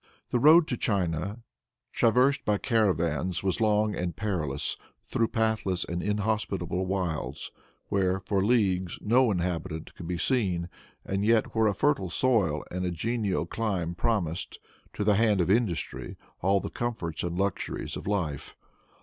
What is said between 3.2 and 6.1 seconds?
was long and perilous, through pathless and